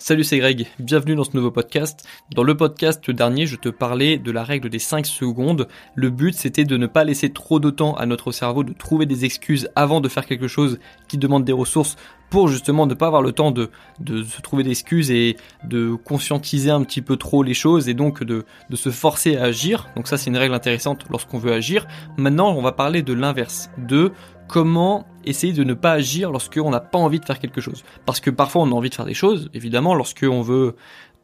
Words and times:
Salut, 0.00 0.22
c'est 0.22 0.38
Greg, 0.38 0.68
bienvenue 0.78 1.16
dans 1.16 1.24
ce 1.24 1.36
nouveau 1.36 1.50
podcast. 1.50 2.06
Dans 2.32 2.44
le 2.44 2.56
podcast 2.56 3.10
dernier, 3.10 3.46
je 3.46 3.56
te 3.56 3.68
parlais 3.68 4.16
de 4.16 4.30
la 4.30 4.44
règle 4.44 4.70
des 4.70 4.78
5 4.78 5.04
secondes. 5.04 5.66
Le 5.96 6.10
but, 6.10 6.36
c'était 6.36 6.64
de 6.64 6.76
ne 6.76 6.86
pas 6.86 7.02
laisser 7.02 7.30
trop 7.30 7.58
de 7.58 7.68
temps 7.68 7.96
à 7.96 8.06
notre 8.06 8.30
cerveau 8.30 8.62
de 8.62 8.72
trouver 8.72 9.06
des 9.06 9.24
excuses 9.24 9.68
avant 9.74 10.00
de 10.00 10.08
faire 10.08 10.24
quelque 10.24 10.46
chose 10.46 10.78
qui 11.08 11.18
demande 11.18 11.44
des 11.44 11.52
ressources 11.52 11.96
pour 12.30 12.46
justement 12.46 12.86
ne 12.86 12.94
pas 12.94 13.08
avoir 13.08 13.22
le 13.22 13.32
temps 13.32 13.50
de, 13.50 13.70
se 14.06 14.40
trouver 14.40 14.62
des 14.62 14.70
excuses 14.70 15.10
et 15.10 15.36
de 15.64 15.96
conscientiser 15.96 16.70
un 16.70 16.84
petit 16.84 17.02
peu 17.02 17.16
trop 17.16 17.42
les 17.42 17.54
choses 17.54 17.88
et 17.88 17.94
donc 17.94 18.22
de 18.22 18.44
se 18.74 18.90
forcer 18.90 19.36
à 19.36 19.44
agir. 19.44 19.88
Donc 19.96 20.06
ça, 20.06 20.16
c'est 20.16 20.30
une 20.30 20.36
règle 20.36 20.54
intéressante 20.54 21.06
lorsqu'on 21.10 21.38
veut 21.38 21.52
agir. 21.52 21.88
Maintenant, 22.16 22.54
on 22.54 22.62
va 22.62 22.70
parler 22.70 23.02
de 23.02 23.14
l'inverse, 23.14 23.68
de 23.78 24.12
comment 24.46 25.06
essayer 25.28 25.52
de 25.52 25.64
ne 25.64 25.74
pas 25.74 25.92
agir 25.92 26.30
lorsqu'on 26.30 26.70
n'a 26.70 26.80
pas 26.80 26.98
envie 26.98 27.20
de 27.20 27.24
faire 27.24 27.38
quelque 27.38 27.60
chose. 27.60 27.84
Parce 28.06 28.20
que 28.20 28.30
parfois 28.30 28.62
on 28.62 28.72
a 28.72 28.74
envie 28.74 28.90
de 28.90 28.94
faire 28.94 29.04
des 29.04 29.14
choses, 29.14 29.50
évidemment, 29.54 29.94
lorsqu'on 29.94 30.42
veut 30.42 30.74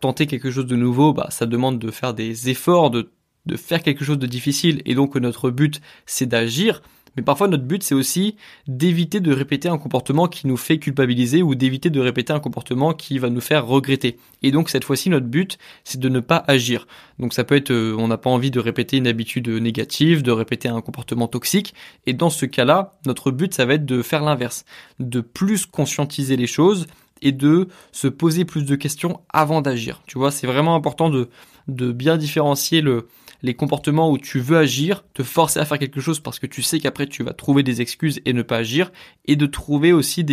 tenter 0.00 0.26
quelque 0.26 0.50
chose 0.50 0.66
de 0.66 0.76
nouveau, 0.76 1.12
bah, 1.12 1.28
ça 1.30 1.46
demande 1.46 1.78
de 1.78 1.90
faire 1.90 2.14
des 2.14 2.50
efforts, 2.50 2.90
de, 2.90 3.10
de 3.46 3.56
faire 3.56 3.82
quelque 3.82 4.04
chose 4.04 4.18
de 4.18 4.26
difficile, 4.26 4.82
et 4.84 4.94
donc 4.94 5.16
notre 5.16 5.50
but 5.50 5.80
c'est 6.06 6.26
d'agir. 6.26 6.82
Mais 7.16 7.22
parfois 7.22 7.48
notre 7.48 7.64
but 7.64 7.82
c'est 7.82 7.94
aussi 7.94 8.36
d'éviter 8.66 9.20
de 9.20 9.32
répéter 9.32 9.68
un 9.68 9.78
comportement 9.78 10.26
qui 10.26 10.46
nous 10.46 10.56
fait 10.56 10.78
culpabiliser 10.78 11.42
ou 11.42 11.54
d'éviter 11.54 11.90
de 11.90 12.00
répéter 12.00 12.32
un 12.32 12.40
comportement 12.40 12.92
qui 12.92 13.18
va 13.18 13.30
nous 13.30 13.40
faire 13.40 13.66
regretter. 13.66 14.18
Et 14.42 14.50
donc 14.50 14.70
cette 14.70 14.84
fois-ci 14.84 15.10
notre 15.10 15.26
but 15.26 15.58
c'est 15.84 16.00
de 16.00 16.08
ne 16.08 16.20
pas 16.20 16.44
agir. 16.46 16.86
Donc 17.18 17.34
ça 17.34 17.44
peut 17.44 17.56
être 17.56 17.70
euh, 17.70 17.96
on 17.98 18.08
n'a 18.08 18.18
pas 18.18 18.30
envie 18.30 18.50
de 18.50 18.60
répéter 18.60 18.96
une 18.96 19.06
habitude 19.06 19.48
négative, 19.48 20.22
de 20.22 20.32
répéter 20.32 20.68
un 20.68 20.80
comportement 20.80 21.28
toxique. 21.28 21.74
Et 22.06 22.12
dans 22.12 22.30
ce 22.30 22.46
cas-là 22.46 22.98
notre 23.06 23.30
but 23.30 23.54
ça 23.54 23.64
va 23.64 23.74
être 23.74 23.86
de 23.86 24.02
faire 24.02 24.22
l'inverse, 24.22 24.64
de 24.98 25.20
plus 25.20 25.66
conscientiser 25.66 26.36
les 26.36 26.46
choses 26.46 26.86
et 27.22 27.32
de 27.32 27.68
se 27.90 28.06
poser 28.06 28.44
plus 28.44 28.64
de 28.64 28.76
questions 28.76 29.20
avant 29.32 29.62
d'agir. 29.62 30.02
Tu 30.06 30.18
vois, 30.18 30.30
c'est 30.30 30.46
vraiment 30.46 30.74
important 30.74 31.10
de, 31.10 31.28
de 31.68 31.90
bien 31.90 32.16
différencier 32.16 32.80
le, 32.80 33.08
les 33.44 33.52
comportements 33.52 34.10
où 34.10 34.16
tu 34.16 34.40
veux 34.40 34.56
agir, 34.56 35.04
te 35.12 35.22
forcer 35.22 35.60
à 35.60 35.66
faire 35.66 35.78
quelque 35.78 36.00
chose 36.00 36.18
parce 36.18 36.38
que 36.38 36.46
tu 36.46 36.62
sais 36.62 36.80
qu'après 36.80 37.06
tu 37.06 37.22
vas 37.22 37.34
trouver 37.34 37.62
des 37.62 37.82
excuses 37.82 38.22
et 38.24 38.32
ne 38.32 38.40
pas 38.40 38.56
agir, 38.56 38.90
et 39.26 39.36
de 39.36 39.44
trouver 39.44 39.92
aussi 39.92 40.24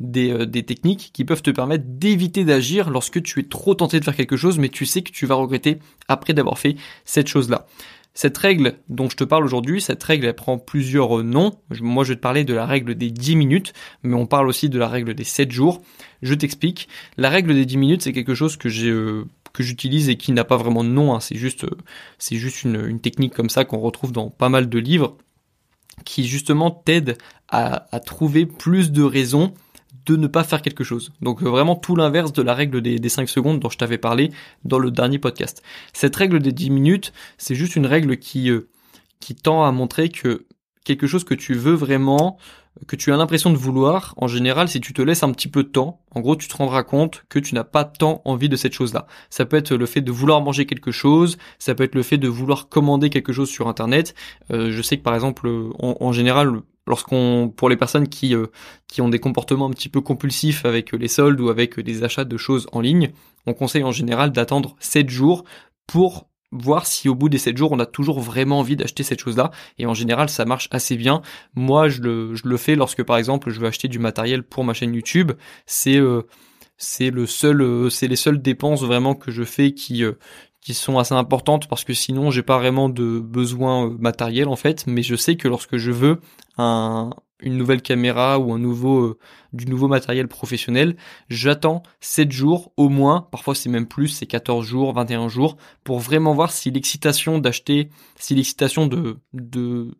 euh, 0.00 0.46
des 0.46 0.62
techniques 0.62 1.10
qui 1.12 1.24
peuvent 1.24 1.42
te 1.42 1.50
permettre 1.50 1.84
d'éviter 1.88 2.44
d'agir 2.44 2.88
lorsque 2.88 3.20
tu 3.20 3.40
es 3.40 3.42
trop 3.42 3.74
tenté 3.74 3.98
de 3.98 4.04
faire 4.04 4.14
quelque 4.14 4.36
chose, 4.36 4.58
mais 4.60 4.68
tu 4.68 4.86
sais 4.86 5.02
que 5.02 5.10
tu 5.10 5.26
vas 5.26 5.34
regretter 5.34 5.80
après 6.06 6.34
d'avoir 6.34 6.56
fait 6.56 6.76
cette 7.04 7.26
chose-là. 7.26 7.66
Cette 8.14 8.38
règle 8.38 8.74
dont 8.88 9.10
je 9.10 9.16
te 9.16 9.24
parle 9.24 9.44
aujourd'hui, 9.44 9.80
cette 9.80 10.04
règle 10.04 10.26
elle 10.26 10.36
prend 10.36 10.56
plusieurs 10.56 11.24
noms. 11.24 11.50
Moi 11.80 12.04
je 12.04 12.10
vais 12.10 12.16
te 12.16 12.20
parler 12.20 12.44
de 12.44 12.54
la 12.54 12.64
règle 12.64 12.94
des 12.94 13.10
10 13.10 13.34
minutes, 13.34 13.72
mais 14.04 14.14
on 14.14 14.26
parle 14.26 14.46
aussi 14.46 14.68
de 14.68 14.78
la 14.78 14.86
règle 14.86 15.14
des 15.14 15.24
7 15.24 15.50
jours. 15.50 15.82
Je 16.20 16.34
t'explique. 16.34 16.88
La 17.16 17.28
règle 17.28 17.54
des 17.54 17.66
10 17.66 17.76
minutes 17.76 18.02
c'est 18.02 18.12
quelque 18.12 18.36
chose 18.36 18.56
que 18.56 18.68
j'ai 18.68 18.90
euh, 18.90 19.24
que 19.52 19.62
j'utilise 19.62 20.08
et 20.08 20.16
qui 20.16 20.32
n'a 20.32 20.44
pas 20.44 20.56
vraiment 20.56 20.84
de 20.84 20.88
nom. 20.88 21.14
Hein. 21.14 21.20
C'est 21.20 21.36
juste, 21.36 21.64
euh, 21.64 21.76
c'est 22.18 22.36
juste 22.36 22.64
une, 22.64 23.00
technique 23.00 23.34
comme 23.34 23.50
ça 23.50 23.64
qu'on 23.64 23.78
retrouve 23.78 24.12
dans 24.12 24.30
pas 24.30 24.48
mal 24.48 24.68
de 24.68 24.78
livres 24.78 25.16
qui 26.04 26.26
justement 26.26 26.70
t'aide 26.70 27.18
à, 27.48 27.86
trouver 28.06 28.46
plus 28.46 28.92
de 28.92 29.02
raisons 29.02 29.52
de 30.06 30.16
ne 30.16 30.26
pas 30.26 30.42
faire 30.42 30.62
quelque 30.62 30.84
chose. 30.84 31.12
Donc 31.20 31.42
euh, 31.42 31.48
vraiment 31.48 31.76
tout 31.76 31.94
l'inverse 31.94 32.32
de 32.32 32.42
la 32.42 32.54
règle 32.54 32.80
des, 32.80 32.98
des 32.98 33.08
5 33.08 33.28
secondes 33.28 33.60
dont 33.60 33.68
je 33.68 33.76
t'avais 33.76 33.98
parlé 33.98 34.32
dans 34.64 34.78
le 34.78 34.90
dernier 34.90 35.18
podcast. 35.18 35.62
Cette 35.92 36.16
règle 36.16 36.40
des 36.40 36.52
10 36.52 36.70
minutes, 36.70 37.12
c'est 37.36 37.54
juste 37.54 37.76
une 37.76 37.86
règle 37.86 38.16
qui, 38.16 38.50
euh, 38.50 38.68
qui 39.20 39.34
tend 39.34 39.64
à 39.64 39.70
montrer 39.70 40.08
que 40.08 40.46
quelque 40.84 41.06
chose 41.06 41.24
que 41.24 41.34
tu 41.34 41.54
veux 41.54 41.74
vraiment, 41.74 42.38
que 42.86 42.96
tu 42.96 43.12
as 43.12 43.16
l'impression 43.16 43.50
de 43.50 43.56
vouloir, 43.56 44.14
en 44.16 44.26
général, 44.26 44.68
si 44.68 44.80
tu 44.80 44.92
te 44.92 45.02
laisses 45.02 45.22
un 45.22 45.30
petit 45.32 45.48
peu 45.48 45.62
de 45.62 45.68
temps, 45.68 46.00
en 46.10 46.20
gros, 46.20 46.36
tu 46.36 46.48
te 46.48 46.56
rendras 46.56 46.82
compte 46.82 47.24
que 47.28 47.38
tu 47.38 47.54
n'as 47.54 47.64
pas 47.64 47.84
tant 47.84 48.22
envie 48.24 48.48
de 48.48 48.56
cette 48.56 48.72
chose-là. 48.72 49.06
Ça 49.30 49.44
peut 49.44 49.56
être 49.56 49.72
le 49.74 49.86
fait 49.86 50.00
de 50.00 50.10
vouloir 50.10 50.40
manger 50.40 50.66
quelque 50.66 50.90
chose, 50.90 51.38
ça 51.58 51.74
peut 51.74 51.84
être 51.84 51.94
le 51.94 52.02
fait 52.02 52.18
de 52.18 52.28
vouloir 52.28 52.68
commander 52.68 53.10
quelque 53.10 53.32
chose 53.32 53.50
sur 53.50 53.68
Internet. 53.68 54.14
Euh, 54.50 54.70
je 54.70 54.82
sais 54.82 54.96
que 54.96 55.02
par 55.02 55.14
exemple, 55.14 55.50
en, 55.78 56.12
général, 56.12 56.60
lorsqu'on, 56.86 57.52
pour 57.54 57.68
les 57.68 57.76
personnes 57.76 58.08
qui 58.08 58.34
euh, 58.34 58.46
qui 58.88 59.00
ont 59.00 59.08
des 59.08 59.20
comportements 59.20 59.66
un 59.66 59.70
petit 59.70 59.88
peu 59.88 60.00
compulsifs 60.00 60.64
avec 60.64 60.92
les 60.92 61.08
soldes 61.08 61.40
ou 61.40 61.50
avec 61.50 61.78
des 61.78 62.04
achats 62.04 62.24
de 62.24 62.36
choses 62.36 62.66
en 62.72 62.80
ligne, 62.80 63.12
on 63.46 63.54
conseille 63.54 63.84
en 63.84 63.92
général 63.92 64.32
d'attendre 64.32 64.76
7 64.80 65.08
jours 65.08 65.44
pour 65.86 66.26
voir 66.52 66.86
si 66.86 67.08
au 67.08 67.14
bout 67.14 67.28
des 67.28 67.38
7 67.38 67.56
jours 67.56 67.72
on 67.72 67.78
a 67.78 67.86
toujours 67.86 68.20
vraiment 68.20 68.60
envie 68.60 68.76
d'acheter 68.76 69.02
cette 69.02 69.20
chose-là. 69.20 69.50
Et 69.78 69.86
en 69.86 69.94
général 69.94 70.28
ça 70.28 70.44
marche 70.44 70.68
assez 70.70 70.96
bien. 70.96 71.22
Moi 71.54 71.88
je 71.88 72.00
le, 72.02 72.34
je 72.34 72.46
le 72.46 72.56
fais 72.56 72.76
lorsque 72.76 73.02
par 73.02 73.16
exemple 73.16 73.50
je 73.50 73.58
veux 73.58 73.66
acheter 73.66 73.88
du 73.88 73.98
matériel 73.98 74.42
pour 74.42 74.64
ma 74.64 74.74
chaîne 74.74 74.94
YouTube, 74.94 75.32
c'est 75.66 75.96
euh, 75.96 76.22
c'est 76.76 77.10
le 77.10 77.26
seul 77.26 77.62
euh, 77.62 77.90
c'est 77.90 78.08
les 78.08 78.16
seules 78.16 78.40
dépenses 78.40 78.82
vraiment 78.82 79.14
que 79.14 79.30
je 79.30 79.44
fais 79.44 79.72
qui 79.72 80.04
euh, 80.04 80.12
qui 80.60 80.74
sont 80.74 80.98
assez 80.98 81.14
importantes 81.14 81.68
parce 81.68 81.84
que 81.84 81.92
sinon 81.92 82.30
j'ai 82.30 82.42
pas 82.42 82.58
vraiment 82.58 82.88
de 82.88 83.18
besoin 83.18 83.90
matériel 83.98 84.48
en 84.48 84.56
fait, 84.56 84.86
mais 84.86 85.02
je 85.02 85.16
sais 85.16 85.36
que 85.36 85.48
lorsque 85.48 85.76
je 85.76 85.90
veux 85.90 86.20
un 86.58 87.10
une 87.42 87.56
nouvelle 87.56 87.82
caméra 87.82 88.38
ou 88.38 88.52
un 88.52 88.58
nouveau 88.58 89.00
euh, 89.00 89.18
du 89.52 89.66
nouveau 89.66 89.88
matériel 89.88 90.28
professionnel, 90.28 90.96
j'attends 91.28 91.82
7 92.00 92.32
jours 92.32 92.72
au 92.76 92.88
moins, 92.88 93.28
parfois 93.30 93.54
c'est 93.54 93.68
même 93.68 93.86
plus, 93.86 94.08
c'est 94.08 94.26
14 94.26 94.64
jours, 94.64 94.92
21 94.92 95.28
jours 95.28 95.56
pour 95.84 95.98
vraiment 95.98 96.34
voir 96.34 96.50
si 96.50 96.70
l'excitation 96.70 97.38
d'acheter, 97.38 97.90
si 98.16 98.34
l'excitation 98.34 98.86
de 98.86 99.18
de 99.34 99.94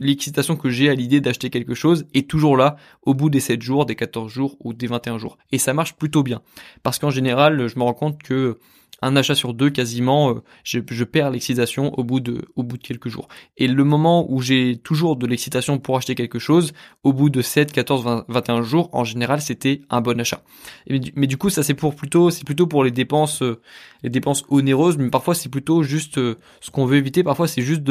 l'excitation 0.00 0.56
que 0.56 0.70
j'ai 0.70 0.88
à 0.88 0.94
l'idée 0.94 1.20
d'acheter 1.20 1.50
quelque 1.50 1.74
chose 1.74 2.06
est 2.14 2.28
toujours 2.28 2.56
là 2.56 2.76
au 3.02 3.14
bout 3.14 3.30
des 3.30 3.40
7 3.40 3.62
jours, 3.62 3.86
des 3.86 3.94
14 3.94 4.32
jours 4.32 4.56
ou 4.60 4.72
des 4.72 4.86
21 4.86 5.18
jours. 5.18 5.38
Et 5.52 5.58
ça 5.58 5.74
marche 5.74 5.94
plutôt 5.94 6.22
bien. 6.22 6.40
Parce 6.82 6.98
qu'en 6.98 7.10
général, 7.10 7.68
je 7.68 7.78
me 7.78 7.84
rends 7.84 7.94
compte 7.94 8.22
que 8.22 8.58
un 9.02 9.16
achat 9.16 9.34
sur 9.34 9.54
deux 9.54 9.70
quasiment, 9.70 10.30
euh, 10.30 10.42
je, 10.64 11.04
perds 11.04 11.30
l'excitation 11.30 11.92
au 11.98 12.04
bout 12.04 12.20
de 12.20 12.42
au 12.56 12.62
bout 12.62 12.76
de 12.76 12.82
quelques 12.82 13.08
jours. 13.08 13.28
Et 13.56 13.66
le 13.66 13.84
moment 13.84 14.30
où 14.30 14.40
j'ai 14.40 14.76
toujours 14.76 15.16
de 15.16 15.26
l'excitation 15.26 15.78
pour 15.78 15.96
acheter 15.96 16.14
quelque 16.14 16.38
chose, 16.38 16.72
au 17.02 17.12
bout 17.12 17.30
de 17.30 17.40
7, 17.40 17.72
14, 17.72 18.04
20, 18.04 18.24
21 18.28 18.62
jours, 18.62 18.90
en 18.92 19.04
général, 19.04 19.40
c'était 19.40 19.82
un 19.90 20.00
bon 20.00 20.20
achat. 20.20 20.42
Mais 20.88 21.26
du 21.26 21.36
coup, 21.36 21.50
ça 21.50 21.62
c'est 21.62 21.74
pour 21.74 21.94
plutôt 21.94 22.30
c'est 22.30 22.44
plutôt 22.44 22.66
pour 22.66 22.84
les 22.84 22.90
dépenses 22.90 23.42
euh, 23.42 23.60
les 24.02 24.10
dépenses 24.10 24.44
onéreuses, 24.48 24.98
mais 24.98 25.10
parfois 25.10 25.34
c'est 25.34 25.48
plutôt 25.48 25.82
juste 25.82 26.18
euh, 26.18 26.36
ce 26.60 26.70
qu'on 26.70 26.84
veut 26.84 26.96
éviter. 26.96 27.22
Parfois 27.22 27.48
c'est 27.48 27.62
juste 27.62 27.82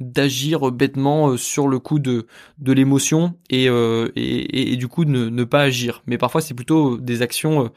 d'agir 0.00 0.70
bêtement 0.70 1.36
sur 1.36 1.68
le 1.68 1.78
coup 1.78 1.98
de 1.98 2.26
l'émotion 2.60 3.34
et, 3.50 3.66
et, 3.66 4.76
du 4.76 4.88
coup 4.88 5.04
ne, 5.04 5.28
ne 5.28 5.44
pas 5.44 5.62
agir. 5.62 6.02
Mais 6.06 6.18
parfois 6.18 6.40
c'est 6.40 6.54
plutôt 6.54 6.98
des 6.98 7.22
actions 7.22 7.70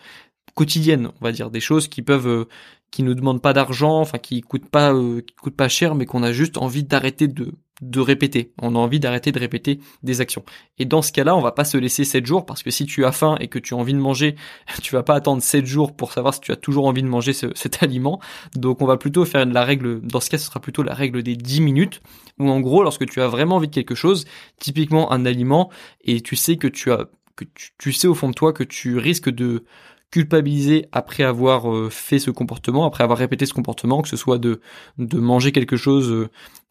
quotidiennes, 0.56 1.12
on 1.22 1.24
va 1.24 1.32
dire, 1.32 1.52
des 1.52 1.60
choses 1.60 1.88
qui 1.88 2.02
peuvent 2.02 2.48
qui 2.96 3.04
nous 3.04 3.14
demandent 3.14 3.42
pas 3.42 3.52
d'argent, 3.52 4.00
enfin 4.00 4.18
qui 4.18 4.40
coûtent 4.42 4.70
pas 4.70 4.94
euh, 4.94 5.22
qui 5.22 5.36
coûtent 5.36 5.58
pas 5.58 5.68
cher, 5.68 5.96
mais 5.96 6.06
qu'on 6.06 6.24
a 6.24 6.32
juste 6.32 6.58
envie 6.58 6.84
d'arrêter 6.84 7.28
de 7.28 7.52
de 7.82 8.00
répéter. 8.00 8.54
On 8.62 8.74
a 8.76 8.80
envie 8.80 9.02
d'arrêter 9.02 9.34
de 9.34 9.40
répéter 9.40 9.80
des 10.02 10.22
actions. 10.22 10.46
Et 10.78 10.86
dans 10.86 11.02
ce 11.02 11.12
cas-là, 11.12 11.36
on 11.36 11.42
va 11.42 11.52
pas 11.52 11.66
se 11.66 11.78
laisser 11.78 12.06
7 12.06 12.26
jours 12.26 12.46
parce 12.46 12.64
que 12.64 12.72
si 12.72 12.86
tu 12.86 13.04
as 13.04 13.12
faim 13.12 13.36
et 13.42 13.50
que 13.50 13.60
tu 13.60 13.74
as 13.74 13.78
envie 13.78 13.94
de 13.94 14.00
manger, 14.00 14.36
tu 14.82 14.96
vas 14.96 15.04
pas 15.04 15.16
attendre 15.16 15.42
7 15.42 15.66
jours 15.66 15.94
pour 15.94 16.14
savoir 16.14 16.34
si 16.34 16.40
tu 16.40 16.54
as 16.54 16.56
toujours 16.56 16.86
envie 16.86 17.04
de 17.04 17.08
manger 17.10 17.34
cet 17.34 17.84
aliment. 17.84 18.22
Donc 18.56 18.82
on 18.82 18.86
va 18.86 18.96
plutôt 18.96 19.26
faire 19.26 19.46
la 19.46 19.66
règle, 19.66 20.00
dans 20.02 20.22
ce 20.22 20.30
cas 20.30 20.38
ce 20.38 20.46
sera 20.46 20.62
plutôt 20.62 20.84
la 20.84 20.94
règle 20.94 21.22
des 21.22 21.36
10 21.36 21.60
minutes, 21.60 22.02
où 22.40 22.50
en 22.50 22.62
gros 22.62 22.82
lorsque 22.82 23.06
tu 23.06 23.22
as 23.22 23.28
vraiment 23.28 23.58
envie 23.58 23.68
de 23.68 23.74
quelque 23.74 23.96
chose, 23.96 24.24
typiquement 24.58 25.12
un 25.12 25.26
aliment, 25.26 25.70
et 26.02 26.22
tu 26.22 26.38
sais 26.38 26.56
que 26.56 26.68
tu 26.68 26.94
as 26.94 27.08
que 27.36 27.44
tu 27.78 27.92
sais 27.92 28.08
au 28.08 28.14
fond 28.14 28.30
de 28.30 28.34
toi 28.34 28.54
que 28.54 28.64
tu 28.64 28.98
risques 28.98 29.30
de 29.30 29.66
culpabiliser 30.12 30.88
après 30.92 31.24
avoir 31.24 31.72
euh, 31.74 31.90
fait 31.90 32.20
ce 32.20 32.32
comportement, 32.32 32.86
après 32.86 33.04
avoir 33.04 33.20
répété 33.20 33.46
ce 33.46 33.54
comportement, 33.54 34.02
que 34.02 34.08
ce 34.08 34.18
soit 34.18 34.38
de 34.38 34.62
de 34.98 35.20
manger 35.20 35.52
quelque 35.52 35.78
chose 35.78 36.10
euh, 36.10 36.30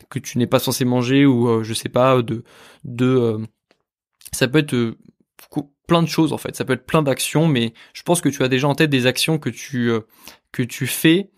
que 0.08 0.18
tu 0.18 0.38
n'es 0.38 0.46
pas 0.46 0.58
censé 0.58 0.84
manger 0.84 1.26
ou 1.26 1.48
euh, 1.48 1.62
je 1.62 1.74
sais 1.74 1.88
pas 1.88 2.22
de 2.22 2.44
de 2.84 3.38
ça 4.32 4.48
peut 4.48 4.58
être 4.58 4.96
plein 5.86 6.02
de 6.02 6.08
choses 6.08 6.32
en 6.32 6.38
fait, 6.38 6.56
ça 6.56 6.64
peut 6.64 6.72
être 6.72 6.86
plein 6.86 7.02
d'actions 7.02 7.46
mais 7.46 7.74
je 7.92 8.02
pense 8.02 8.20
que 8.20 8.28
tu 8.28 8.42
as 8.42 8.48
déjà 8.48 8.68
en 8.68 8.74
tête 8.74 8.90
des 8.90 9.06
actions 9.06 9.38
que 9.38 9.50
tu 9.50 9.92
que 10.52 10.62
tu 10.62 10.86
fais 10.86 11.30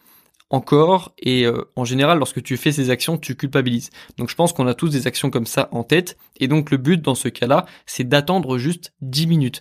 encore 0.48 1.12
et 1.18 1.46
en 1.74 1.84
général 1.84 2.18
lorsque 2.18 2.42
tu 2.42 2.56
fais 2.56 2.70
ces 2.70 2.90
actions 2.90 3.18
tu 3.18 3.34
culpabilises. 3.34 3.90
Donc 4.16 4.30
je 4.30 4.36
pense 4.36 4.52
qu'on 4.52 4.68
a 4.68 4.74
tous 4.74 4.90
des 4.90 5.08
actions 5.08 5.30
comme 5.30 5.46
ça 5.46 5.68
en 5.72 5.82
tête 5.82 6.16
et 6.38 6.46
donc 6.46 6.70
le 6.70 6.76
but 6.76 7.02
dans 7.02 7.16
ce 7.16 7.28
cas-là 7.28 7.66
c'est 7.84 8.04
d'attendre 8.04 8.58
juste 8.58 8.92
10 9.00 9.26
minutes. 9.26 9.60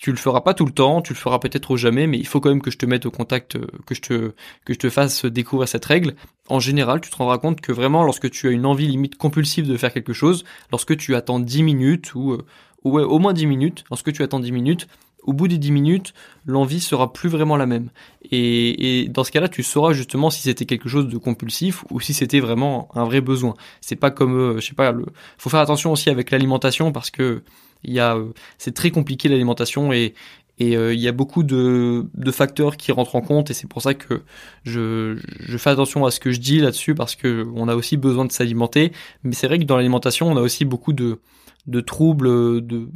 Tu 0.00 0.10
le 0.10 0.16
feras 0.16 0.40
pas 0.40 0.54
tout 0.54 0.64
le 0.64 0.72
temps, 0.72 1.02
tu 1.02 1.12
le 1.12 1.18
feras 1.18 1.38
peut-être 1.38 1.76
jamais, 1.76 2.06
mais 2.06 2.18
il 2.18 2.26
faut 2.26 2.40
quand 2.40 2.48
même 2.48 2.62
que 2.62 2.70
je 2.70 2.78
te 2.78 2.86
mette 2.86 3.04
au 3.04 3.10
contact, 3.10 3.56
euh, 3.56 3.66
que 3.84 3.94
je 3.94 4.00
te 4.00 4.34
que 4.64 4.72
je 4.72 4.78
te 4.78 4.88
fasse 4.88 5.26
découvrir 5.26 5.68
cette 5.68 5.84
règle. 5.84 6.14
En 6.48 6.60
général, 6.60 7.00
tu 7.02 7.10
te 7.10 7.16
rendras 7.16 7.38
compte 7.38 7.60
que 7.60 7.72
vraiment, 7.72 8.02
lorsque 8.02 8.30
tu 8.30 8.48
as 8.48 8.52
une 8.52 8.64
envie 8.64 8.86
limite 8.86 9.16
compulsive 9.16 9.68
de 9.68 9.76
faire 9.76 9.92
quelque 9.92 10.14
chose, 10.14 10.44
lorsque 10.70 10.96
tu 10.96 11.14
attends 11.14 11.40
10 11.40 11.62
minutes 11.62 12.14
ou, 12.14 12.32
euh, 12.32 12.44
au 12.84 13.18
moins 13.18 13.34
10 13.34 13.46
minutes, 13.46 13.84
lorsque 13.90 14.12
tu 14.12 14.22
attends 14.22 14.40
10 14.40 14.50
minutes, 14.50 14.88
au 15.26 15.32
bout 15.32 15.48
des 15.48 15.58
10 15.58 15.72
minutes, 15.72 16.14
l'envie 16.46 16.80
sera 16.80 17.12
plus 17.12 17.28
vraiment 17.28 17.56
la 17.56 17.66
même. 17.66 17.90
Et, 18.30 19.02
et 19.02 19.08
dans 19.08 19.24
ce 19.24 19.32
cas-là, 19.32 19.48
tu 19.48 19.62
sauras 19.62 19.92
justement 19.92 20.30
si 20.30 20.40
c'était 20.42 20.66
quelque 20.66 20.88
chose 20.88 21.08
de 21.08 21.18
compulsif 21.18 21.84
ou 21.90 22.00
si 22.00 22.14
c'était 22.14 22.40
vraiment 22.40 22.88
un 22.94 23.04
vrai 23.04 23.20
besoin. 23.20 23.54
C'est 23.80 23.96
pas 23.96 24.10
comme, 24.10 24.36
euh, 24.36 24.60
je 24.60 24.66
sais 24.66 24.74
pas, 24.74 24.92
le... 24.92 25.04
faut 25.36 25.50
faire 25.50 25.60
attention 25.60 25.92
aussi 25.92 26.10
avec 26.10 26.30
l'alimentation 26.30 26.92
parce 26.92 27.10
que 27.10 27.42
il 27.84 27.92
y 27.94 28.00
a, 28.00 28.16
euh, 28.16 28.32
c'est 28.58 28.74
très 28.74 28.90
compliqué 28.90 29.28
l'alimentation 29.28 29.92
et 29.92 30.14
Et 30.58 30.72
il 30.72 31.00
y 31.00 31.06
a 31.06 31.12
beaucoup 31.12 31.42
de, 31.42 32.06
de 32.14 32.30
facteurs 32.32 32.78
qui 32.78 32.90
rentrent 32.90 33.14
en 33.16 33.20
compte 33.20 33.50
et 33.50 33.54
c'est 33.54 33.68
pour 33.68 33.82
ça 33.82 33.92
que 33.92 34.22
je, 34.64 35.18
fais 35.58 35.68
attention 35.70 36.06
à 36.06 36.10
ce 36.10 36.18
que 36.18 36.32
je 36.32 36.40
dis 36.40 36.60
là-dessus 36.60 36.94
parce 36.94 37.14
que 37.14 37.46
on 37.54 37.68
a 37.68 37.74
aussi 37.74 37.98
besoin 37.98 38.24
de 38.24 38.32
s'alimenter. 38.32 38.92
Mais 39.22 39.34
c'est 39.34 39.48
vrai 39.48 39.58
que 39.58 39.64
dans 39.64 39.76
l'alimentation, 39.76 40.28
on 40.28 40.36
a 40.38 40.40
aussi 40.40 40.64
beaucoup 40.64 40.94
de, 40.94 41.20
de 41.66 41.80
troubles 41.82 42.66
de 42.66 42.88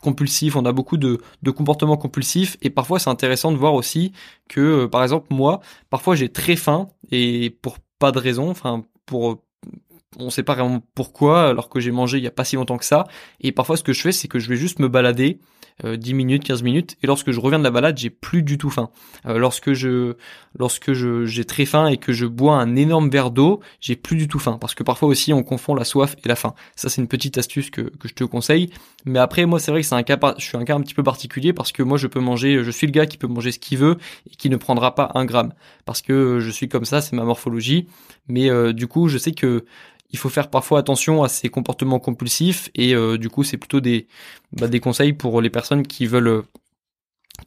compulsifs, 0.00 0.56
on 0.56 0.64
a 0.64 0.72
beaucoup 0.72 0.96
de, 0.96 1.18
de 1.42 1.50
comportements 1.50 1.98
compulsifs 1.98 2.56
et 2.62 2.70
parfois 2.70 2.98
c'est 2.98 3.10
intéressant 3.10 3.52
de 3.52 3.58
voir 3.58 3.74
aussi 3.74 4.12
que 4.48 4.86
par 4.86 5.02
exemple 5.02 5.26
moi, 5.34 5.60
parfois 5.90 6.14
j'ai 6.16 6.30
très 6.30 6.56
faim 6.56 6.88
et 7.10 7.50
pour 7.62 7.78
pas 7.98 8.12
de 8.12 8.18
raison, 8.18 8.50
enfin 8.50 8.84
pour 9.06 9.42
on 10.18 10.30
sait 10.30 10.42
pas 10.42 10.54
vraiment 10.54 10.82
pourquoi 10.94 11.48
alors 11.48 11.68
que 11.68 11.80
j'ai 11.80 11.90
mangé 11.90 12.18
il 12.18 12.24
y 12.24 12.26
a 12.26 12.32
pas 12.32 12.44
si 12.44 12.56
longtemps 12.56 12.78
que 12.78 12.84
ça. 12.84 13.04
Et 13.40 13.52
parfois 13.52 13.76
ce 13.76 13.82
que 13.82 13.92
je 13.92 14.00
fais 14.00 14.12
c'est 14.12 14.28
que 14.28 14.38
je 14.38 14.48
vais 14.48 14.56
juste 14.56 14.78
me 14.78 14.88
balader 14.88 15.40
10 15.82 16.12
euh, 16.12 16.14
minutes 16.14 16.44
15 16.44 16.62
minutes 16.62 16.96
et 17.02 17.06
lorsque 17.06 17.30
je 17.30 17.40
reviens 17.40 17.58
de 17.58 17.64
la 17.64 17.70
balade 17.70 17.98
j'ai 17.98 18.10
plus 18.10 18.42
du 18.42 18.58
tout 18.58 18.70
faim. 18.70 18.90
Euh, 19.26 19.38
lorsque 19.38 19.72
je 19.72 20.14
lorsque 20.58 20.92
je 20.92 21.24
j'ai 21.24 21.44
très 21.44 21.64
faim 21.64 21.86
et 21.86 21.96
que 21.96 22.12
je 22.12 22.26
bois 22.26 22.56
un 22.56 22.76
énorme 22.76 23.08
verre 23.08 23.30
d'eau 23.30 23.60
j'ai 23.80 23.96
plus 23.96 24.16
du 24.16 24.28
tout 24.28 24.38
faim. 24.38 24.58
Parce 24.60 24.74
que 24.74 24.82
parfois 24.82 25.08
aussi 25.08 25.32
on 25.32 25.42
confond 25.42 25.74
la 25.74 25.84
soif 25.84 26.16
et 26.24 26.28
la 26.28 26.36
faim. 26.36 26.54
Ça 26.76 26.88
c'est 26.88 27.00
une 27.00 27.08
petite 27.08 27.38
astuce 27.38 27.70
que, 27.70 27.82
que 27.82 28.08
je 28.08 28.14
te 28.14 28.24
conseille. 28.24 28.70
Mais 29.04 29.18
après 29.18 29.46
moi 29.46 29.58
c'est 29.58 29.70
vrai 29.70 29.80
que 29.80 29.86
c'est 29.86 29.94
un 29.94 30.02
cas 30.02 30.18
je 30.38 30.44
suis 30.44 30.56
un 30.56 30.64
cas 30.64 30.74
un 30.74 30.80
petit 30.80 30.94
peu 30.94 31.02
particulier 31.02 31.52
parce 31.52 31.72
que 31.72 31.82
moi 31.82 31.98
je 31.98 32.06
peux 32.06 32.20
manger 32.20 32.62
je 32.62 32.70
suis 32.70 32.86
le 32.86 32.92
gars 32.92 33.06
qui 33.06 33.18
peut 33.18 33.26
manger 33.26 33.52
ce 33.52 33.58
qu'il 33.58 33.78
veut 33.78 33.96
et 34.30 34.36
qui 34.36 34.50
ne 34.50 34.56
prendra 34.56 34.94
pas 34.94 35.10
un 35.14 35.24
gramme. 35.24 35.52
Parce 35.84 36.02
que 36.02 36.38
je 36.40 36.50
suis 36.50 36.68
comme 36.68 36.84
ça 36.84 37.00
c'est 37.00 37.16
ma 37.16 37.24
morphologie. 37.24 37.88
Mais 38.28 38.50
euh, 38.50 38.72
du 38.72 38.86
coup 38.86 39.08
je 39.08 39.18
sais 39.18 39.32
que 39.32 39.64
il 40.12 40.18
faut 40.18 40.28
faire 40.28 40.48
parfois 40.50 40.78
attention 40.78 41.22
à 41.22 41.28
ces 41.28 41.48
comportements 41.48 41.98
compulsifs 41.98 42.70
et 42.74 42.94
euh, 42.94 43.18
du 43.18 43.28
coup 43.30 43.44
c'est 43.44 43.56
plutôt 43.56 43.80
des 43.80 44.06
bah, 44.52 44.68
des 44.68 44.80
conseils 44.80 45.12
pour 45.12 45.40
les 45.40 45.50
personnes 45.50 45.86
qui 45.86 46.06
veulent 46.06 46.44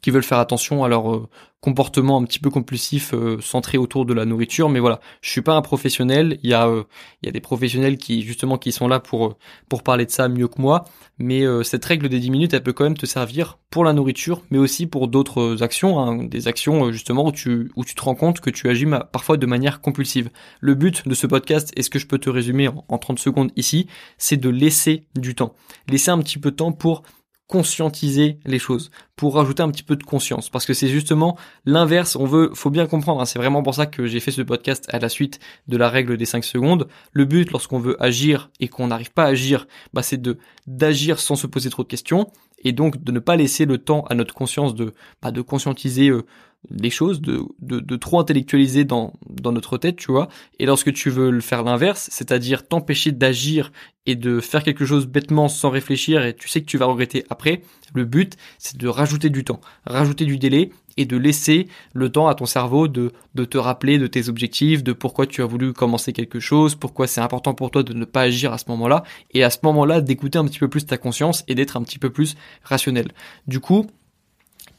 qui 0.05 0.11
veulent 0.11 0.21
faire 0.21 0.37
attention 0.37 0.83
à 0.83 0.87
leur 0.87 1.11
euh, 1.11 1.27
comportement 1.61 2.21
un 2.21 2.25
petit 2.25 2.37
peu 2.37 2.51
compulsif 2.51 3.15
euh, 3.15 3.39
centré 3.41 3.79
autour 3.79 4.05
de 4.05 4.13
la 4.13 4.25
nourriture. 4.25 4.69
Mais 4.69 4.79
voilà 4.79 4.99
je 5.21 5.31
suis 5.31 5.41
pas 5.41 5.55
un 5.55 5.63
professionnel. 5.63 6.37
Il 6.43 6.49
y 6.51 6.53
a 6.53 6.67
euh, 6.67 6.83
il 7.23 7.29
y 7.29 7.31
des 7.31 7.41
professionnels 7.41 7.97
qui 7.97 8.21
justement 8.21 8.59
qui 8.59 8.71
sont 8.71 8.87
là 8.87 8.99
pour 8.99 9.35
parler 9.83 10.05
de 10.05 10.11
ça 10.11 10.29
mieux 10.29 10.47
que 10.47 10.61
moi. 10.61 10.85
Mais 11.17 11.43
cette 11.63 11.83
règle 11.85 12.07
des 12.07 12.19
10 12.19 12.29
minutes 12.29 12.53
elle 12.53 12.61
peut 12.61 12.71
quand 12.71 12.83
même 12.83 12.97
te 12.97 13.07
servir 13.07 13.57
pour 13.71 13.83
la 13.83 13.93
nourriture 13.93 14.43
mais 14.51 14.59
aussi 14.59 14.85
pour 14.85 15.07
d'autres 15.07 15.63
actions 15.63 15.99
hein, 15.99 16.23
des 16.23 16.47
actions 16.47 16.91
justement 16.91 17.25
où 17.25 17.31
tu 17.31 17.95
te 17.95 18.01
rends 18.01 18.15
compte 18.15 18.41
que 18.41 18.51
tu 18.51 18.69
agis 18.69 18.85
parfois 19.11 19.37
de 19.37 19.45
manière 19.47 19.81
compulsive. 19.81 20.29
Le 20.59 20.75
but 20.75 21.07
de 21.07 21.15
ce 21.15 21.25
podcast 21.25 21.71
est 21.75 21.81
ce 21.81 21.89
que 21.89 21.97
je 21.97 22.05
peux 22.05 22.19
te 22.19 22.29
résumer 22.29 22.67
en, 22.67 22.85
en 22.89 22.97
30 22.99 23.17
secondes 23.17 23.51
ici 23.55 23.87
c'est 24.19 24.37
de 24.37 24.49
laisser 24.49 25.07
du 25.15 25.33
temps. 25.33 25.55
Laisser 25.87 26.11
un 26.11 26.19
petit 26.19 26.37
peu 26.37 26.51
de 26.51 26.57
temps 26.57 26.73
pour 26.73 27.01
conscientiser 27.47 28.39
les 28.45 28.57
choses, 28.57 28.89
pour 29.15 29.35
rajouter 29.35 29.61
un 29.61 29.69
petit 29.69 29.83
peu 29.83 29.95
de 29.95 30.03
conscience, 30.03 30.49
parce 30.49 30.65
que 30.65 30.73
c'est 30.73 30.87
justement 30.87 31.37
l'inverse. 31.65 32.15
On 32.15 32.25
veut, 32.25 32.51
faut 32.53 32.71
bien 32.71 32.87
comprendre. 32.87 33.21
Hein, 33.21 33.25
c'est 33.25 33.39
vraiment 33.39 33.61
pour 33.61 33.75
ça 33.75 33.85
que 33.85 34.07
j'ai 34.07 34.19
fait 34.19 34.31
ce 34.31 34.41
podcast 34.41 34.87
à 34.89 34.99
la 34.99 35.09
suite 35.09 35.39
de 35.67 35.77
la 35.77 35.89
règle 35.89 36.17
des 36.17 36.25
5 36.25 36.43
secondes. 36.43 36.87
Le 37.11 37.25
but, 37.25 37.51
lorsqu'on 37.51 37.79
veut 37.79 38.01
agir 38.03 38.49
et 38.59 38.67
qu'on 38.67 38.87
n'arrive 38.87 39.11
pas 39.11 39.25
à 39.25 39.27
agir, 39.27 39.67
bah, 39.93 40.01
c'est 40.01 40.21
de 40.21 40.37
d'agir 40.67 41.19
sans 41.19 41.35
se 41.35 41.45
poser 41.45 41.69
trop 41.69 41.83
de 41.83 41.87
questions 41.87 42.31
et 42.63 42.71
donc 42.71 43.03
de 43.03 43.11
ne 43.11 43.19
pas 43.19 43.35
laisser 43.35 43.65
le 43.65 43.77
temps 43.77 44.03
à 44.09 44.15
notre 44.15 44.33
conscience 44.33 44.73
de 44.73 44.93
bah, 45.21 45.31
de 45.31 45.41
conscientiser 45.41 46.09
euh, 46.09 46.25
les 46.71 46.89
choses, 46.89 47.21
de, 47.21 47.41
de, 47.59 47.79
de, 47.79 47.95
trop 47.95 48.19
intellectualiser 48.19 48.83
dans, 48.83 49.13
dans 49.29 49.51
notre 49.51 49.77
tête, 49.77 49.95
tu 49.95 50.11
vois. 50.11 50.27
Et 50.59 50.65
lorsque 50.65 50.93
tu 50.93 51.09
veux 51.09 51.31
le 51.31 51.41
faire 51.41 51.63
l'inverse, 51.63 52.09
c'est-à-dire 52.11 52.67
t'empêcher 52.67 53.11
d'agir 53.11 53.71
et 54.05 54.15
de 54.15 54.39
faire 54.39 54.63
quelque 54.63 54.85
chose 54.85 55.07
bêtement 55.07 55.47
sans 55.47 55.69
réfléchir 55.69 56.23
et 56.23 56.35
tu 56.35 56.47
sais 56.47 56.61
que 56.61 56.67
tu 56.67 56.77
vas 56.77 56.85
regretter 56.85 57.25
après, 57.29 57.61
le 57.93 58.05
but 58.05 58.37
c'est 58.57 58.77
de 58.77 58.87
rajouter 58.87 59.29
du 59.29 59.43
temps, 59.43 59.61
rajouter 59.85 60.25
du 60.25 60.37
délai 60.37 60.71
et 60.97 61.05
de 61.05 61.17
laisser 61.17 61.67
le 61.93 62.09
temps 62.09 62.27
à 62.27 62.35
ton 62.35 62.45
cerveau 62.45 62.87
de, 62.87 63.11
de 63.33 63.45
te 63.45 63.57
rappeler 63.57 63.97
de 63.97 64.07
tes 64.07 64.29
objectifs, 64.29 64.83
de 64.83 64.93
pourquoi 64.93 65.27
tu 65.27 65.41
as 65.41 65.45
voulu 65.45 65.73
commencer 65.73 66.13
quelque 66.13 66.39
chose, 66.39 66.75
pourquoi 66.75 67.07
c'est 67.07 67.21
important 67.21 67.53
pour 67.53 67.71
toi 67.71 67.83
de 67.83 67.93
ne 67.93 68.05
pas 68.05 68.21
agir 68.21 68.53
à 68.53 68.57
ce 68.57 68.65
moment-là, 68.69 69.03
et 69.33 69.43
à 69.43 69.49
ce 69.49 69.57
moment-là 69.63 70.01
d'écouter 70.01 70.37
un 70.37 70.45
petit 70.45 70.59
peu 70.59 70.69
plus 70.69 70.85
ta 70.85 70.97
conscience 70.97 71.43
et 71.47 71.55
d'être 71.55 71.77
un 71.77 71.83
petit 71.83 71.99
peu 71.99 72.09
plus 72.09 72.35
rationnel. 72.63 73.11
Du 73.47 73.59
coup, 73.59 73.87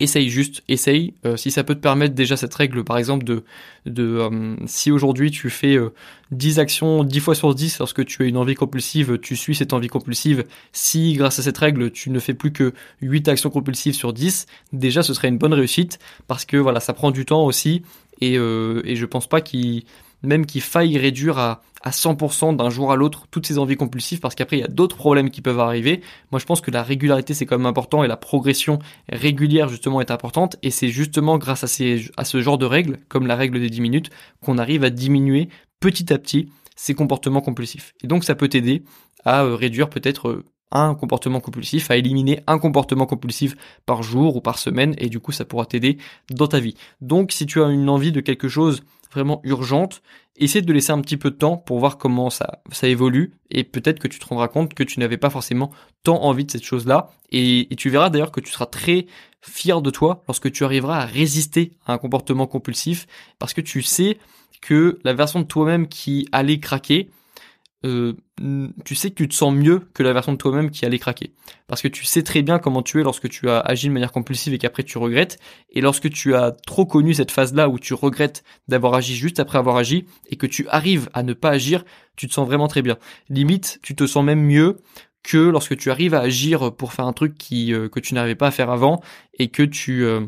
essaye 0.01 0.29
juste, 0.29 0.63
essaye. 0.69 1.15
Euh, 1.25 1.37
si 1.37 1.51
ça 1.51 1.65
peut 1.65 1.75
te 1.75 1.81
permettre 1.81 2.15
déjà 2.15 2.37
cette 2.37 2.55
règle, 2.55 2.85
par 2.85 2.99
exemple, 2.99 3.25
de, 3.25 3.45
de 3.87 4.05
euh, 4.05 4.57
si 4.67 4.91
aujourd'hui 4.91 5.31
tu 5.31 5.51
fais 5.51 5.79
10 6.31 6.59
euh, 6.59 6.63
actions 6.63 7.05
10 7.05 7.21
fois 7.21 7.35
sur 7.35 7.55
10 7.55 7.79
lorsque 7.79 8.05
tu 8.05 8.23
as 8.23 8.27
une 8.27 8.37
envie 8.37 8.55
compulsive, 8.55 9.19
tu 9.19 9.37
suis 9.37 9.55
cette 9.55 9.73
envie 9.73 9.89
compulsive. 9.89 10.45
Si 10.73 11.15
grâce 11.15 11.39
à 11.39 11.43
cette 11.43 11.59
règle, 11.59 11.91
tu 11.91 12.11
ne 12.11 12.19
fais 12.19 12.35
plus 12.35 12.53
que 12.53 12.73
8 13.03 13.29
actions 13.29 13.51
compulsives 13.51 13.95
sur 13.95 14.13
10, 14.13 14.47
déjà 14.73 15.03
ce 15.03 15.15
serait 15.15 15.29
une 15.29 15.39
bonne 15.39 15.55
réussite 15.55 15.99
parce 16.27 16.45
que 16.45 16.57
voilà, 16.57 16.81
ça 16.81 16.93
prend 16.93 17.11
du 17.11 17.25
temps 17.25 17.45
aussi 17.45 17.83
et, 18.21 18.35
et 18.35 18.97
je 18.97 19.05
pense 19.05 19.27
pas 19.29 19.43
qu'il 19.43 19.85
même 20.27 20.47
qu'il 20.47 20.61
faille 20.61 20.99
réduire 20.99 21.39
à, 21.39 21.63
à 21.83 21.91
100% 21.91 22.57
d'un 22.57 22.69
jour 22.69 22.93
à 22.93 22.97
l'autre 22.97 23.27
toutes 23.31 23.47
ces 23.47 23.59
envies 23.59 23.77
compulsives 23.77 24.21
parce 24.21 24.35
qu'après 24.35 24.57
il 24.57 24.61
y 24.61 24.65
a 24.65 24.69
d'autres 24.69 24.97
problèmes 24.97 25.31
qui 25.31 25.41
peuvent 25.41 25.61
arriver. 25.61 26.01
Moi 26.33 26.41
je 26.41 26.45
pense 26.45 26.61
que 26.61 26.71
la 26.71 26.83
régularité 26.83 27.33
c'est 27.33 27.47
quand 27.47 27.59
même 27.59 27.67
important 27.67 28.03
et 28.03 28.09
la 28.09 28.17
progression 28.17 28.81
régulière 29.09 29.69
justement 29.69 30.01
est 30.01 30.11
importante 30.11 30.57
et 30.63 30.71
c'est 30.71 30.89
justement 30.89 31.39
grâce 31.39 31.65
à, 31.65 31.85
à 32.17 32.25
ce 32.25 32.41
genre 32.41 32.59
de 32.59 32.67
règles 32.67 32.99
comme 33.09 33.27
la 33.27 33.37
règle 33.37 33.61
des 33.61 33.71
10 33.71 33.81
minutes 33.81 34.11
qu'on 34.45 34.59
arrive 34.59 34.85
à 34.85 34.91
diminuer 34.91 35.49
petit 35.81 36.13
à 36.13 36.19
petit 36.19 36.49
ces 36.75 36.95
comportements 36.95 37.41
compulsifs. 37.41 37.95
Et 38.03 38.07
donc 38.07 38.25
ça 38.25 38.35
peut 38.35 38.49
t'aider 38.49 38.83
à 39.25 39.45
euh, 39.45 39.55
réduire 39.55 39.89
peut-être 39.89 40.29
euh, 40.29 40.45
un 40.73 40.95
comportement 40.95 41.41
compulsif, 41.41 41.91
à 41.91 41.97
éliminer 41.97 42.41
un 42.47 42.59
comportement 42.59 43.07
compulsif 43.07 43.55
par 43.87 44.03
jour 44.03 44.37
ou 44.37 44.41
par 44.41 44.59
semaine, 44.59 44.95
et 44.99 45.09
du 45.09 45.21
coup 45.21 45.33
ça 45.33 45.45
pourra 45.45 45.67
t'aider 45.67 45.99
dans 46.31 46.49
ta 46.49 46.61
vie. 46.61 46.75
Donc 47.01 47.33
si 47.33 47.47
tu 47.47 47.63
as 47.63 47.69
une 47.69 47.89
envie 47.89 48.13
de 48.13 48.21
quelque 48.21 48.49
chose 48.49 48.83
vraiment 49.13 49.41
urgente, 49.45 50.03
essaie 50.37 50.63
de 50.63 50.73
laisser 50.73 50.93
un 50.93 51.01
petit 51.01 51.17
peu 51.17 51.31
de 51.31 51.37
temps 51.37 51.57
pour 51.57 51.79
voir 51.79 51.97
comment 51.97 52.31
ça, 52.31 52.61
évolue, 52.83 53.33
et 53.51 53.65
peut-être 53.65 53.99
que 53.99 54.09
tu 54.09 54.19
te 54.19 54.27
rendras 54.27 54.49
compte 54.49 54.75
que 54.75 54.83
tu 54.83 55.01
n'avais 55.01 55.17
pas 55.17 55.31
forcément 55.31 55.71
tant 56.03 56.23
envie 56.23 56.45
de 56.45 56.51
cette 56.51 56.65
chose-là, 56.65 57.11
et, 57.31 57.73
et 57.73 57.77
tu 57.77 57.89
verras 57.89 58.11
d'ailleurs 58.11 58.33
que 58.33 58.41
tu 58.41 58.51
seras 58.51 58.67
très 58.67 59.07
fier 59.41 59.81
de 59.81 59.91
toi 59.91 60.23
lorsque 60.27 60.51
tu 60.51 60.65
arriveras 60.65 60.99
à 60.99 61.07
résister 61.07 61.73
à 61.87 61.93
un 61.93 61.99
comportement 61.99 62.47
compulsif, 62.47 63.07
parce 63.39 63.55
que 63.55 63.61
tu 63.61 63.83
sais 63.83 64.19
que 64.61 64.99
la 65.05 65.15
version 65.15 65.41
de 65.41 65.47
toi-même 65.47 65.87
qui 65.87 66.29
allait 66.33 66.59
craquer, 66.59 67.09
euh, 67.85 68.15
tu 68.85 68.95
sais 68.95 69.11
que 69.11 69.15
tu 69.15 69.29
te 69.29 69.35
sens 69.35 69.55
mieux 69.55 69.81
que 69.95 70.03
la 70.03 70.13
version 70.13 70.33
de 70.33 70.39
toi-même 70.39 70.71
qui 70.71 70.85
allait 70.85 70.99
craquer. 70.99 71.33
Parce 71.67 71.83
que 71.83 71.89
tu 71.89 72.05
sais 72.05 72.23
très 72.23 72.43
bien 72.43 72.59
comment 72.59 72.83
tu 72.83 73.01
es 73.01 73.03
lorsque 73.03 73.29
tu 73.29 73.49
as 73.49 73.61
agi 73.61 73.89
de 73.89 73.93
manière 73.93 74.13
compulsive 74.13 74.55
et 74.55 74.59
qu'après 74.59 74.83
tu 74.83 74.99
regrettes. 74.99 75.39
Et 75.71 75.81
lorsque 75.81 76.11
tu 76.11 76.35
as 76.35 76.53
trop 76.53 76.87
connu 76.87 77.15
cette 77.15 77.31
phase-là 77.31 77.69
où 77.69 77.79
tu 77.79 77.95
regrettes 77.95 78.45
d'avoir 78.69 78.95
agi 78.95 79.15
juste 79.15 79.41
après 79.41 79.59
avoir 79.59 79.77
agi 79.77 80.07
et 80.29 80.37
que 80.37 80.47
tu 80.47 80.67
arrives 80.69 81.09
à 81.13 81.23
ne 81.23 81.33
pas 81.33 81.51
agir, 81.51 81.85
tu 82.17 82.27
te 82.27 82.33
sens 82.33 82.47
vraiment 82.47 82.69
très 82.69 82.83
bien. 82.83 82.99
Limite, 83.29 83.79
tu 83.83 83.95
te 83.95 84.07
sens 84.07 84.25
même 84.25 84.43
mieux 84.43 84.79
que 85.23 85.39
lorsque 85.39 85.77
tu 85.77 85.91
arrives 85.91 86.15
à 86.15 86.21
agir 86.21 86.75
pour 86.75 86.93
faire 86.93 87.07
un 87.07 87.13
truc 87.13 87.37
qui, 87.37 87.73
euh, 87.73 87.89
que 87.89 88.01
tu 88.01 88.15
n'arrivais 88.15 88.37
pas 88.37 88.49
à 88.49 88.53
faire 88.53 88.71
avant 88.71 89.01
et 89.39 89.49
que 89.49 89.63
tu... 89.63 90.05
Euh, 90.05 90.21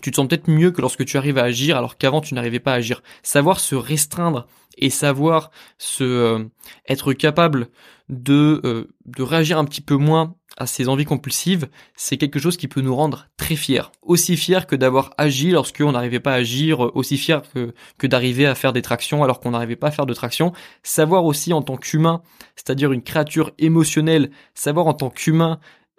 tu 0.00 0.10
te 0.10 0.16
sens 0.16 0.28
peut-être 0.28 0.48
mieux 0.48 0.70
que 0.70 0.80
lorsque 0.80 1.04
tu 1.04 1.16
arrives 1.16 1.38
à 1.38 1.44
agir 1.44 1.76
alors 1.76 1.96
qu'avant 1.96 2.20
tu 2.20 2.34
n'arrivais 2.34 2.60
pas 2.60 2.72
à 2.72 2.76
agir. 2.76 3.02
Savoir 3.22 3.60
se 3.60 3.74
restreindre 3.74 4.46
et 4.78 4.90
savoir 4.90 5.50
se 5.78 6.04
euh, 6.04 6.44
être 6.88 7.12
capable 7.12 7.68
de 8.08 8.60
euh, 8.64 8.88
de 9.06 9.22
réagir 9.22 9.58
un 9.58 9.64
petit 9.64 9.80
peu 9.80 9.96
moins 9.96 10.34
à 10.58 10.66
ces 10.66 10.88
envies 10.88 11.04
compulsives, 11.04 11.68
c'est 11.96 12.18
quelque 12.18 12.38
chose 12.38 12.56
qui 12.56 12.68
peut 12.68 12.82
nous 12.82 12.94
rendre 12.94 13.26
très 13.36 13.56
fiers. 13.56 13.90
Aussi 14.02 14.36
fiers 14.36 14.66
que 14.68 14.76
d'avoir 14.76 15.14
agi 15.16 15.50
lorsqu'on 15.50 15.92
n'arrivait 15.92 16.20
pas 16.20 16.32
à 16.32 16.36
agir, 16.36 16.94
aussi 16.94 17.16
fiers 17.16 17.40
que, 17.54 17.74
que 17.98 18.06
d'arriver 18.06 18.46
à 18.46 18.54
faire 18.54 18.72
des 18.74 18.82
tractions 18.82 19.22
alors 19.22 19.40
qu'on 19.40 19.52
n'arrivait 19.52 19.76
pas 19.76 19.88
à 19.88 19.90
faire 19.90 20.06
de 20.06 20.14
tractions. 20.14 20.52
Savoir 20.82 21.24
aussi 21.24 21.52
en 21.52 21.62
tant 21.62 21.76
qu'humain, 21.76 22.22
c'est-à-dire 22.54 22.92
une 22.92 23.02
créature 23.02 23.52
émotionnelle, 23.58 24.30
savoir 24.54 24.86
en 24.86 24.94
tant 24.94 25.10
qu'humain 25.10 25.58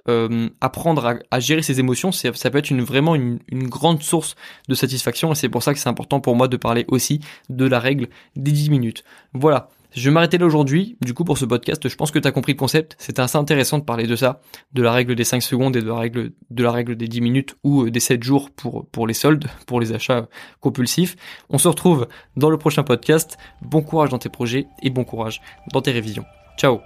euh, 0.09 0.49
apprendre 0.59 1.19
à, 1.31 1.39
gérer 1.39 1.61
ses 1.61 1.79
émotions, 1.79 2.11
ça 2.11 2.31
peut 2.31 2.57
être 2.57 2.73
vraiment 2.73 3.15
une, 3.15 3.39
grande 3.51 4.03
source 4.03 4.35
de 4.67 4.75
satisfaction 4.75 5.31
et 5.31 5.35
c'est 5.35 5.49
pour 5.49 5.63
ça 5.63 5.73
que 5.73 5.79
c'est 5.79 5.89
important 5.89 6.19
pour 6.19 6.35
moi 6.35 6.47
de 6.47 6.57
parler 6.57 6.85
aussi 6.89 7.21
de 7.49 7.65
la 7.65 7.79
règle 7.79 8.07
des 8.35 8.51
10 8.51 8.69
minutes. 8.69 9.03
Voilà. 9.33 9.69
Je 9.95 10.09
vais 10.09 10.13
m'arrêter 10.13 10.39
là 10.39 10.47
aujourd'hui, 10.47 10.97
du 11.01 11.13
coup 11.13 11.23
pour 11.23 11.37
ce 11.37 11.45
podcast, 11.45 11.87
je 11.87 11.95
pense 11.95 12.09
que 12.09 12.17
tu 12.17 12.27
as 12.27 12.31
compris 12.31 12.53
le 12.53 12.57
concept, 12.57 12.95
c'était 12.97 13.21
assez 13.21 13.37
intéressant 13.37 13.77
de 13.77 13.83
parler 13.83 14.07
de 14.07 14.15
ça, 14.15 14.41
de 14.73 14.81
la 14.81 14.91
règle 14.91 15.13
des 15.13 15.23
5 15.23 15.41
secondes 15.43 15.75
et 15.75 15.81
de 15.81 15.87
la 15.87 16.71
règle, 16.71 16.95
des 16.95 17.07
10 17.07 17.21
minutes 17.21 17.55
ou 17.63 17.83
euh, 17.83 17.91
des 17.91 17.99
7 17.99 18.23
jours 18.23 18.49
pour, 18.49 18.87
pour 18.87 19.05
les 19.05 19.13
soldes, 19.13 19.45
pour 19.67 19.79
les 19.79 19.93
achats 19.93 20.27
compulsifs. 20.61 21.15
On 21.49 21.59
se 21.59 21.67
retrouve 21.67 22.07
dans 22.35 22.49
le 22.49 22.57
prochain 22.57 22.81
podcast, 22.81 23.37
bon 23.61 23.83
courage 23.83 24.09
dans 24.09 24.19
tes 24.19 24.29
projets 24.29 24.65
et 24.81 24.89
bon 24.89 25.03
courage 25.03 25.41
dans 25.71 25.81
tes 25.81 25.91
révisions. 25.91 26.25
Ciao 26.57 26.81